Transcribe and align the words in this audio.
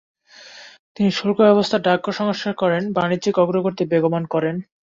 তিনি 0.95 1.09
শুল্ক 1.11 1.37
ব্যবস্থা, 1.41 1.77
ডাকঘর 1.79 2.13
সংস্কার 2.21 2.53
করেন, 2.53 2.83
বাণিজ্যিক 2.97 3.35
অগ্রগতি 3.37 3.83
বেগবান 3.91 4.23
করেন। 4.33 4.55